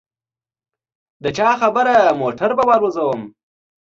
[1.23, 3.21] د چا خبره موټر به والوزووم.